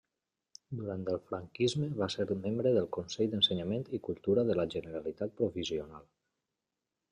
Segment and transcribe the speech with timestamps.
[0.77, 6.11] Durant el franquisme va ser membre del Consell d'Ensenyament i Cultura de la Generalitat provisional.